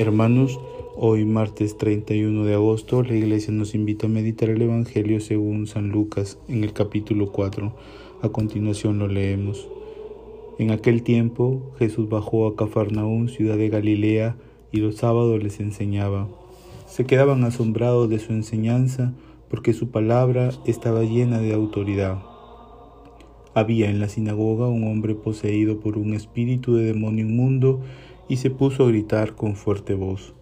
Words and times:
Hermanos, 0.00 0.58
hoy 0.96 1.26
martes 1.26 1.76
31 1.76 2.46
de 2.46 2.54
agosto 2.54 3.02
la 3.02 3.14
iglesia 3.14 3.52
nos 3.52 3.74
invita 3.74 4.06
a 4.06 4.08
meditar 4.08 4.48
el 4.48 4.62
Evangelio 4.62 5.20
según 5.20 5.66
San 5.66 5.90
Lucas 5.90 6.38
en 6.48 6.64
el 6.64 6.72
capítulo 6.72 7.30
4. 7.32 7.70
A 8.22 8.28
continuación 8.30 8.98
lo 8.98 9.08
leemos. 9.08 9.68
En 10.58 10.70
aquel 10.70 11.02
tiempo 11.02 11.74
Jesús 11.78 12.08
bajó 12.08 12.46
a 12.46 12.56
Cafarnaún, 12.56 13.28
ciudad 13.28 13.58
de 13.58 13.68
Galilea, 13.68 14.36
y 14.72 14.78
los 14.78 14.96
sábados 14.96 15.42
les 15.42 15.60
enseñaba. 15.60 16.28
Se 16.86 17.04
quedaban 17.04 17.44
asombrados 17.44 18.08
de 18.08 18.20
su 18.20 18.32
enseñanza 18.32 19.12
porque 19.50 19.74
su 19.74 19.90
palabra 19.90 20.48
estaba 20.64 21.02
llena 21.02 21.40
de 21.40 21.52
autoridad. 21.52 22.22
Había 23.52 23.90
en 23.90 24.00
la 24.00 24.08
sinagoga 24.08 24.66
un 24.66 24.84
hombre 24.84 25.14
poseído 25.14 25.78
por 25.78 25.98
un 25.98 26.14
espíritu 26.14 26.74
de 26.74 26.84
demonio 26.84 27.26
inmundo 27.26 27.80
y 28.30 28.36
se 28.36 28.48
puso 28.48 28.84
a 28.84 28.88
gritar 28.88 29.34
con 29.34 29.56
fuerte 29.56 29.94
voz. 29.94 30.34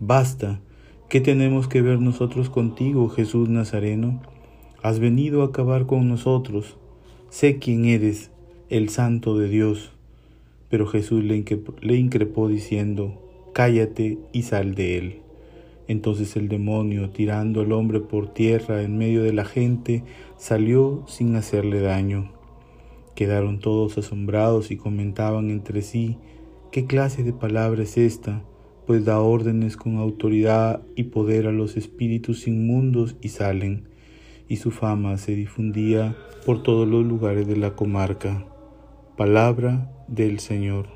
Basta, 0.00 0.60
¿qué 1.08 1.20
tenemos 1.20 1.68
que 1.68 1.80
ver 1.80 2.00
nosotros 2.00 2.50
contigo, 2.50 3.08
Jesús 3.08 3.48
Nazareno? 3.48 4.20
Has 4.82 4.98
venido 4.98 5.42
a 5.42 5.46
acabar 5.46 5.86
con 5.86 6.08
nosotros. 6.08 6.76
Sé 7.28 7.60
quién 7.60 7.84
eres, 7.84 8.32
el 8.68 8.88
santo 8.88 9.38
de 9.38 9.48
Dios. 9.48 9.92
Pero 10.68 10.88
Jesús 10.88 11.22
le, 11.22 11.96
increpó 11.96 12.48
diciendo, 12.48 13.22
Cállate 13.54 14.18
y 14.32 14.42
sal 14.42 14.74
de 14.74 14.98
él. 14.98 15.22
Entonces 15.86 16.34
el 16.34 16.48
demonio, 16.48 17.10
tirando 17.10 17.60
al 17.60 17.70
hombre 17.70 18.00
por 18.00 18.34
tierra 18.34 18.82
en 18.82 18.98
medio 18.98 19.22
de 19.22 19.32
la 19.32 19.44
gente, 19.44 20.02
salió 20.36 21.04
sin 21.06 21.36
hacerle 21.36 21.80
daño. 21.80 22.32
Quedaron 23.14 23.60
todos 23.60 23.98
asombrados 23.98 24.72
y 24.72 24.76
comentaban 24.76 25.50
entre 25.50 25.82
sí, 25.82 26.16
¿Qué 26.72 26.86
clase 26.86 27.24
de 27.24 27.32
palabra 27.32 27.82
es 27.82 27.96
esta? 27.96 28.44
Pues 28.86 29.04
da 29.04 29.20
órdenes 29.20 29.76
con 29.76 29.96
autoridad 29.96 30.82
y 30.94 31.04
poder 31.04 31.48
a 31.48 31.52
los 31.52 31.76
espíritus 31.76 32.46
inmundos 32.46 33.16
y 33.20 33.30
salen, 33.30 33.88
y 34.46 34.58
su 34.58 34.70
fama 34.70 35.18
se 35.18 35.34
difundía 35.34 36.16
por 36.46 36.62
todos 36.62 36.86
los 36.86 37.04
lugares 37.04 37.48
de 37.48 37.56
la 37.56 37.74
comarca. 37.74 38.46
Palabra 39.16 39.90
del 40.06 40.38
Señor. 40.38 40.86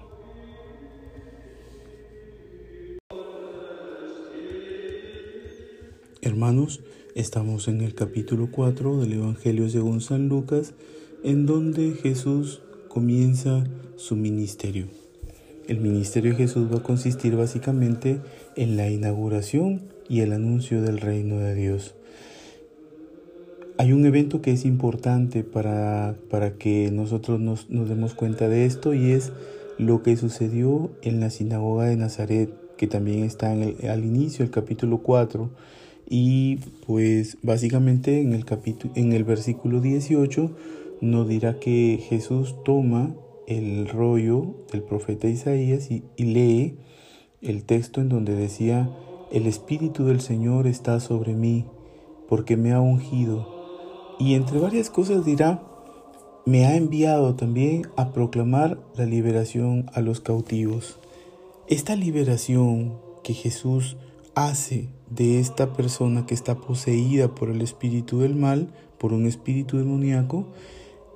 Hermanos, 6.22 6.84
estamos 7.16 7.66
en 7.66 7.80
el 7.80 7.96
capítulo 7.96 8.48
4 8.52 9.00
del 9.00 9.14
Evangelio 9.14 9.68
según 9.68 10.00
San 10.00 10.28
Lucas, 10.28 10.74
en 11.24 11.46
donde 11.46 11.94
Jesús 11.94 12.62
comienza 12.88 13.64
su 13.96 14.14
ministerio. 14.14 15.03
El 15.66 15.80
ministerio 15.80 16.32
de 16.32 16.38
Jesús 16.38 16.70
va 16.70 16.78
a 16.78 16.82
consistir 16.82 17.36
básicamente 17.36 18.20
en 18.54 18.76
la 18.76 18.90
inauguración 18.90 19.82
y 20.08 20.20
el 20.20 20.32
anuncio 20.32 20.82
del 20.82 21.00
reino 21.00 21.38
de 21.38 21.54
Dios. 21.54 21.94
Hay 23.78 23.92
un 23.92 24.04
evento 24.04 24.42
que 24.42 24.52
es 24.52 24.66
importante 24.66 25.42
para, 25.42 26.16
para 26.28 26.58
que 26.58 26.90
nosotros 26.92 27.40
nos, 27.40 27.70
nos, 27.70 27.88
demos 27.88 28.14
cuenta 28.14 28.48
de 28.48 28.66
esto 28.66 28.92
y 28.92 29.12
es 29.12 29.32
lo 29.78 30.02
que 30.02 30.16
sucedió 30.16 30.90
en 31.02 31.20
la 31.20 31.30
sinagoga 31.30 31.86
de 31.86 31.96
Nazaret, 31.96 32.50
que 32.76 32.86
también 32.86 33.24
está 33.24 33.52
en 33.54 33.62
el, 33.62 33.88
al 33.88 34.04
inicio 34.04 34.44
del 34.44 34.52
capítulo 34.52 34.98
4 34.98 35.50
y 36.08 36.56
pues 36.86 37.38
básicamente 37.42 38.20
en 38.20 38.34
el, 38.34 38.44
capítulo, 38.44 38.92
en 38.96 39.14
el 39.14 39.24
versículo 39.24 39.80
18 39.80 40.50
nos 41.00 41.26
dirá 41.26 41.58
que 41.58 42.04
Jesús 42.08 42.54
toma 42.64 43.14
el 43.46 43.88
rollo 43.88 44.54
del 44.72 44.82
profeta 44.82 45.28
Isaías 45.28 45.90
y, 45.90 46.04
lee 46.16 46.78
el 47.40 47.64
texto 47.64 48.00
en 48.00 48.08
donde 48.08 48.34
decía, 48.34 48.90
el 49.30 49.46
Espíritu 49.46 50.04
del 50.04 50.20
Señor 50.20 50.66
está 50.66 51.00
sobre 51.00 51.34
mí, 51.34 51.66
porque 52.28 52.56
me 52.56 52.72
ha 52.72 52.80
ungido. 52.80 53.46
Y 54.18 54.34
entre 54.34 54.58
varias 54.58 54.90
cosas 54.90 55.24
dirá, 55.24 55.62
me 56.46 56.66
ha 56.66 56.76
enviado 56.76 57.34
también 57.34 57.88
a 57.96 58.12
proclamar 58.12 58.78
la 58.96 59.06
liberación 59.06 59.86
a 59.92 60.00
los 60.00 60.20
cautivos. 60.20 60.98
Esta 61.66 61.96
liberación 61.96 62.98
que 63.22 63.34
Jesús 63.34 63.96
hace 64.34 64.88
de 65.10 65.38
esta 65.38 65.72
persona 65.72 66.26
que 66.26 66.34
está 66.34 66.56
poseída 66.56 67.34
por 67.34 67.50
el 67.50 67.62
espíritu 67.62 68.20
del 68.20 68.34
mal, 68.34 68.72
por 68.98 69.12
un 69.12 69.26
espíritu 69.26 69.78
demoníaco, 69.78 70.46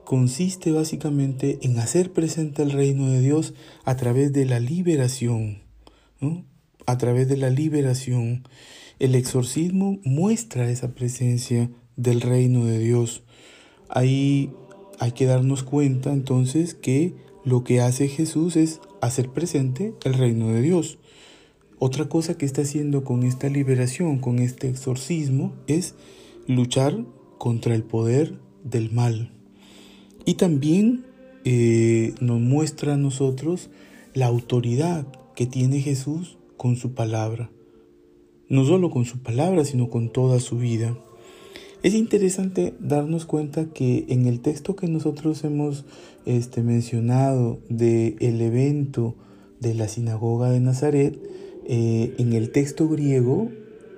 consiste 0.08 0.72
básicamente 0.72 1.58
en 1.60 1.78
hacer 1.78 2.14
presente 2.14 2.62
el 2.62 2.70
reino 2.70 3.10
de 3.10 3.20
Dios 3.20 3.52
a 3.84 3.94
través 3.98 4.32
de 4.32 4.46
la 4.46 4.58
liberación. 4.58 5.58
A 6.86 6.96
través 6.96 7.28
de 7.28 7.36
la 7.36 7.50
liberación. 7.50 8.48
El 9.00 9.14
exorcismo 9.14 9.98
muestra 10.04 10.70
esa 10.70 10.94
presencia 10.94 11.70
del 11.96 12.22
reino 12.22 12.64
de 12.64 12.78
Dios. 12.78 13.22
Ahí 13.90 14.50
hay 14.98 15.12
que 15.12 15.26
darnos 15.26 15.62
cuenta 15.62 16.10
entonces 16.10 16.72
que 16.72 17.12
lo 17.44 17.62
que 17.62 17.82
hace 17.82 18.08
Jesús 18.08 18.56
es 18.56 18.80
hacer 19.02 19.28
presente 19.28 19.92
el 20.04 20.14
reino 20.14 20.48
de 20.48 20.62
Dios. 20.62 20.96
Otra 21.78 22.08
cosa 22.08 22.38
que 22.38 22.46
está 22.46 22.62
haciendo 22.62 23.04
con 23.04 23.24
esta 23.24 23.50
liberación, 23.50 24.20
con 24.20 24.38
este 24.38 24.70
exorcismo, 24.70 25.52
es 25.66 25.96
luchar 26.46 27.04
contra 27.36 27.74
el 27.74 27.82
poder 27.82 28.38
del 28.64 28.90
mal. 28.90 29.37
Y 30.28 30.34
también 30.34 31.06
eh, 31.46 32.12
nos 32.20 32.38
muestra 32.38 32.92
a 32.92 32.96
nosotros 32.98 33.70
la 34.12 34.26
autoridad 34.26 35.06
que 35.34 35.46
tiene 35.46 35.80
Jesús 35.80 36.36
con 36.58 36.76
su 36.76 36.92
palabra. 36.92 37.50
No 38.46 38.66
solo 38.66 38.90
con 38.90 39.06
su 39.06 39.20
palabra, 39.22 39.64
sino 39.64 39.88
con 39.88 40.12
toda 40.12 40.38
su 40.38 40.58
vida. 40.58 40.98
Es 41.82 41.94
interesante 41.94 42.74
darnos 42.78 43.24
cuenta 43.24 43.72
que 43.72 44.04
en 44.10 44.26
el 44.26 44.40
texto 44.40 44.76
que 44.76 44.86
nosotros 44.86 45.42
hemos 45.44 45.86
este, 46.26 46.62
mencionado 46.62 47.60
del 47.70 48.16
el 48.20 48.42
evento 48.42 49.14
de 49.60 49.72
la 49.72 49.88
sinagoga 49.88 50.50
de 50.50 50.60
Nazaret, 50.60 51.18
eh, 51.66 52.14
en 52.18 52.34
el 52.34 52.50
texto 52.50 52.86
griego 52.86 53.48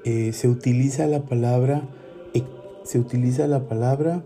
eh, 0.04 0.32
se 0.32 0.46
utiliza 0.46 1.08
la 1.08 1.24
palabra 1.24 1.88
se 2.84 2.98
utiliza 2.98 3.46
la 3.46 3.68
palabra 3.68 4.24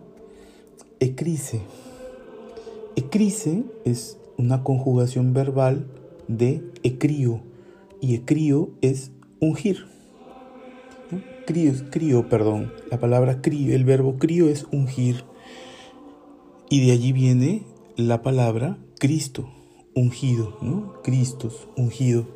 ecrise, 1.00 1.60
Ecrise 3.14 3.62
es 3.84 4.18
una 4.36 4.64
conjugación 4.64 5.34
verbal 5.34 5.86
de 6.26 6.64
ecrío 6.82 7.42
y 8.00 8.16
ecrío 8.16 8.70
es 8.80 9.12
ungir. 9.38 9.86
Crío, 11.46 11.74
crío, 11.92 12.28
perdón, 12.28 12.72
la 12.90 12.98
palabra 12.98 13.40
crío, 13.40 13.72
el 13.72 13.84
verbo 13.84 14.16
crío 14.16 14.48
es 14.48 14.66
ungir 14.72 15.22
y 16.68 16.84
de 16.84 16.90
allí 16.90 17.12
viene 17.12 17.62
la 17.96 18.20
palabra 18.20 18.78
Cristo, 18.98 19.48
ungido, 19.94 20.58
¿no? 20.60 21.00
Cristos, 21.04 21.68
ungido. 21.76 22.26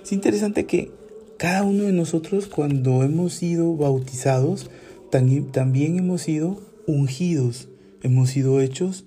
Es 0.00 0.12
interesante 0.12 0.64
que 0.64 0.92
cada 1.38 1.64
uno 1.64 1.82
de 1.82 1.92
nosotros 1.92 2.46
cuando 2.46 3.02
hemos 3.02 3.32
sido 3.32 3.74
bautizados, 3.74 4.70
también 5.10 5.98
hemos 5.98 6.22
sido 6.22 6.60
ungidos, 6.86 7.68
hemos 8.04 8.30
sido 8.30 8.60
hechos 8.60 9.06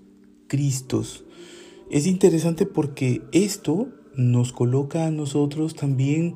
Es 1.89 2.05
interesante 2.05 2.65
porque 2.65 3.21
esto 3.31 3.89
nos 4.15 4.51
coloca 4.51 5.07
a 5.07 5.11
nosotros 5.11 5.75
también 5.75 6.35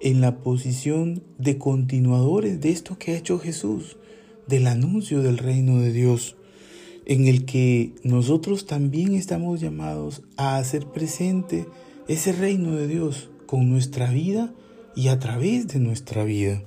en 0.00 0.20
la 0.20 0.38
posición 0.40 1.22
de 1.38 1.56
continuadores 1.56 2.60
de 2.60 2.70
esto 2.70 2.98
que 2.98 3.12
ha 3.12 3.16
hecho 3.16 3.38
Jesús, 3.38 3.96
del 4.46 4.66
anuncio 4.66 5.22
del 5.22 5.38
reino 5.38 5.80
de 5.80 5.92
Dios, 5.92 6.36
en 7.06 7.26
el 7.26 7.46
que 7.46 7.94
nosotros 8.02 8.66
también 8.66 9.14
estamos 9.14 9.60
llamados 9.60 10.22
a 10.36 10.58
hacer 10.58 10.86
presente 10.86 11.66
ese 12.06 12.32
reino 12.32 12.76
de 12.76 12.86
Dios 12.86 13.30
con 13.46 13.70
nuestra 13.70 14.10
vida 14.10 14.52
y 14.94 15.08
a 15.08 15.18
través 15.18 15.68
de 15.68 15.80
nuestra 15.80 16.24
vida. 16.24 16.62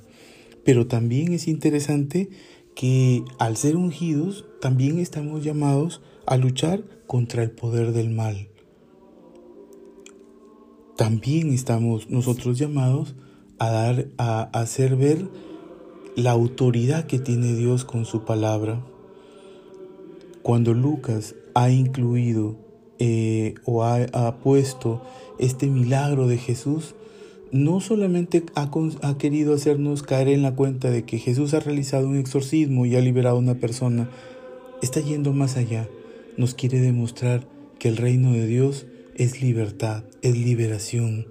Pero 0.63 0.87
también 0.87 1.33
es 1.33 1.47
interesante 1.47 2.29
que 2.75 3.23
al 3.39 3.55
ser 3.57 3.75
ungidos 3.75 4.45
también 4.61 4.99
estamos 4.99 5.43
llamados 5.43 6.01
a 6.01 6.16
luchar 6.35 6.83
contra 7.07 7.41
el 7.41 7.51
poder 7.51 7.93
del 7.93 8.09
mal. 8.09 8.49
También 10.97 11.53
estamos 11.53 12.09
nosotros 12.09 12.59
llamados 12.59 13.15
a 13.59 13.71
dar 13.71 14.07
a 14.17 14.41
hacer 14.51 14.97
ver 14.97 15.29
la 16.15 16.31
autoridad 16.31 17.05
que 17.05 17.19
tiene 17.19 17.55
Dios 17.55 17.85
con 17.85 18.05
su 18.05 18.25
palabra. 18.25 18.83
Cuando 20.41 20.73
Lucas 20.73 21.35
ha 21.53 21.69
incluido 21.69 22.57
eh, 22.99 23.55
o 23.63 23.83
ha, 23.83 24.05
ha, 24.11 24.37
puesto 24.37 25.01
este 25.39 25.67
milagro 25.67 26.27
de 26.27 26.37
Jesús, 26.37 26.95
no 27.51 27.79
solamente 27.79 28.43
ha, 28.55 28.69
ha 29.03 29.17
querido 29.17 29.53
hacernos 29.53 30.03
caer 30.03 30.27
en 30.29 30.41
la 30.41 30.55
cuenta 30.55 30.89
de 30.89 31.05
que 31.05 31.19
Jesús 31.19 31.53
ha 31.53 31.59
realizado 31.59 32.07
un 32.07 32.17
exorcismo 32.17 32.85
y 32.85 32.95
ha 32.95 33.01
liberado 33.01 33.37
a 33.37 33.39
una 33.39 33.55
persona, 33.55 34.09
está 34.81 34.99
yendo 34.99 35.31
más 35.31 35.57
allá 35.57 35.87
nos 36.37 36.53
quiere 36.53 36.79
demostrar 36.79 37.47
que 37.79 37.89
el 37.89 37.97
reino 37.97 38.31
de 38.31 38.47
Dios 38.47 38.85
es 39.15 39.41
libertad, 39.41 40.03
es 40.21 40.37
liberación 40.37 41.27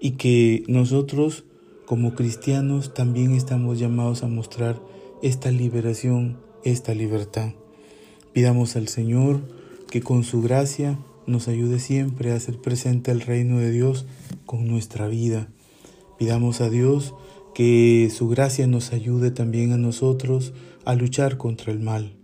y 0.00 0.12
que 0.12 0.64
nosotros 0.66 1.44
como 1.86 2.14
cristianos 2.14 2.94
también 2.94 3.32
estamos 3.32 3.78
llamados 3.78 4.22
a 4.22 4.28
mostrar 4.28 4.80
esta 5.22 5.50
liberación, 5.50 6.38
esta 6.64 6.94
libertad. 6.94 7.52
Pidamos 8.32 8.76
al 8.76 8.88
Señor 8.88 9.40
que 9.90 10.00
con 10.00 10.24
su 10.24 10.42
gracia 10.42 10.98
nos 11.26 11.48
ayude 11.48 11.78
siempre 11.78 12.32
a 12.32 12.36
hacer 12.36 12.58
presente 12.58 13.10
el 13.10 13.20
reino 13.20 13.58
de 13.58 13.70
Dios 13.70 14.06
con 14.46 14.66
nuestra 14.66 15.06
vida. 15.06 15.48
Pidamos 16.18 16.60
a 16.60 16.70
Dios 16.70 17.14
que 17.54 18.10
su 18.12 18.28
gracia 18.28 18.66
nos 18.66 18.92
ayude 18.92 19.30
también 19.30 19.72
a 19.72 19.76
nosotros 19.76 20.52
a 20.84 20.94
luchar 20.94 21.36
contra 21.36 21.72
el 21.72 21.80
mal. 21.80 22.16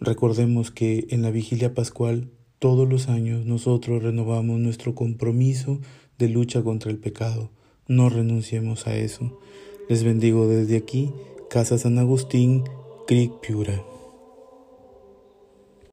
Recordemos 0.00 0.70
que 0.70 1.06
en 1.10 1.22
la 1.22 1.30
vigilia 1.30 1.74
pascual 1.74 2.28
todos 2.58 2.88
los 2.88 3.08
años 3.08 3.46
nosotros 3.46 4.02
renovamos 4.02 4.58
nuestro 4.60 4.94
compromiso 4.94 5.80
de 6.18 6.28
lucha 6.28 6.62
contra 6.62 6.90
el 6.90 6.98
pecado. 6.98 7.50
No 7.88 8.08
renunciemos 8.08 8.86
a 8.86 8.96
eso. 8.96 9.38
Les 9.88 10.04
bendigo 10.04 10.48
desde 10.48 10.76
aquí, 10.76 11.12
Casa 11.48 11.78
San 11.78 11.98
Agustín, 11.98 12.64
Creek 13.06 13.32
Piura. 13.40 13.95